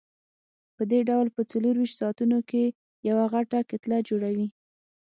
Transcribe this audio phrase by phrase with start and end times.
[0.75, 2.63] پدې ډول په څلورویشت ساعتونو کې
[3.09, 4.47] یوه غټه کتله جوړوي.